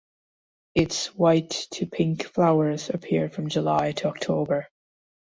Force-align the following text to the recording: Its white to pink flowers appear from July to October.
Its 0.73 1.13
white 1.13 1.51
to 1.69 1.85
pink 1.85 2.23
flowers 2.23 2.89
appear 2.89 3.29
from 3.29 3.49
July 3.49 3.91
to 3.91 4.07
October. 4.07 4.67